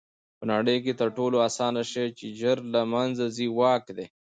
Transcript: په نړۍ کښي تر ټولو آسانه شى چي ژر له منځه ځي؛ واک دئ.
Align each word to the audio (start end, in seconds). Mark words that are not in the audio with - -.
په 0.37 0.43
نړۍ 0.51 0.77
کښي 0.83 0.93
تر 1.01 1.07
ټولو 1.17 1.35
آسانه 1.47 1.81
شى 1.91 2.05
چي 2.17 2.27
ژر 2.39 2.57
له 2.73 2.81
منځه 2.93 3.25
ځي؛ 3.35 3.47
واک 3.57 3.85
دئ. 3.97 4.07